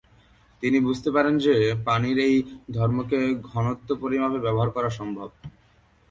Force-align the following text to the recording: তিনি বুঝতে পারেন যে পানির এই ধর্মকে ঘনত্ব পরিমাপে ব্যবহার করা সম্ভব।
তিনি 0.63 0.77
বুঝতে 0.79 1.09
পারেন 1.15 1.35
যে 1.37 1.53
পানির 1.85 2.17
এই 2.27 2.35
ধর্মকে 2.73 3.19
ঘনত্ব 3.49 3.89
পরিমাপে 4.01 4.39
ব্যবহার 4.45 4.69
করা 4.71 4.89
সম্ভব। 4.99 5.29